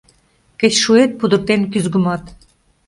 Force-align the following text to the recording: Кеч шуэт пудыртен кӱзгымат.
Кеч 0.59 0.73
шуэт 0.83 1.11
пудыртен 1.19 1.61
кӱзгымат. 1.71 2.23